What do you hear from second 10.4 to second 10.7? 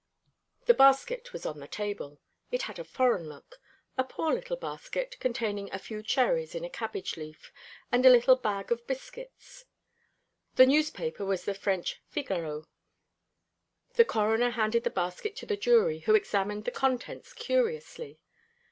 The